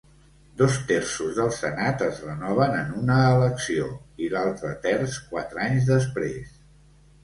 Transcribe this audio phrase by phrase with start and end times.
[0.61, 3.93] Dos-terços del Senat es renoven en una elecció,
[4.27, 6.55] i l'altre terç quatre anys després.